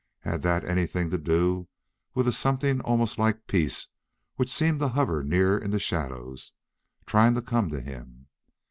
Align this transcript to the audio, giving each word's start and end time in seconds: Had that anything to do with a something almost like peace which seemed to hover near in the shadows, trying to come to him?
Had 0.21 0.41
that 0.41 0.63
anything 0.63 1.11
to 1.11 1.17
do 1.19 1.67
with 2.15 2.27
a 2.27 2.31
something 2.31 2.81
almost 2.81 3.19
like 3.19 3.45
peace 3.45 3.87
which 4.35 4.49
seemed 4.49 4.79
to 4.79 4.87
hover 4.87 5.23
near 5.23 5.55
in 5.59 5.69
the 5.69 5.77
shadows, 5.77 6.53
trying 7.05 7.35
to 7.35 7.41
come 7.43 7.69
to 7.69 7.79
him? 7.81 8.25